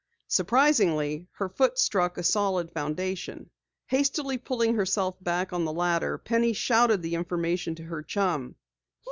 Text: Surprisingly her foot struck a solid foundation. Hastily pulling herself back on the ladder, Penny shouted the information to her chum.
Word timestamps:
Surprisingly 0.27 1.27
her 1.33 1.47
foot 1.47 1.77
struck 1.77 2.17
a 2.17 2.23
solid 2.23 2.71
foundation. 2.71 3.51
Hastily 3.85 4.39
pulling 4.39 4.73
herself 4.73 5.15
back 5.23 5.53
on 5.53 5.63
the 5.63 5.71
ladder, 5.71 6.17
Penny 6.17 6.53
shouted 6.53 7.03
the 7.03 7.13
information 7.13 7.75
to 7.75 7.83
her 7.83 8.01
chum. 8.01 8.55